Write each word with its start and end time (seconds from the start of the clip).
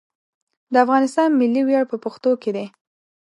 د 0.73 0.75
افغانستان 0.85 1.27
ملي 1.39 1.61
ویاړ 1.65 1.85
په 1.91 1.97
پښتنو 2.03 2.31
کې 2.41 2.51
دی. 2.57 2.65